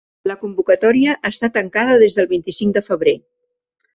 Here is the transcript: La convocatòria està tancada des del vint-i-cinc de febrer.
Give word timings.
La 0.29 0.35
convocatòria 0.43 1.13
està 1.29 1.49
tancada 1.59 1.99
des 2.03 2.17
del 2.19 2.29
vint-i-cinc 2.33 2.79
de 2.79 2.83
febrer. 2.89 3.17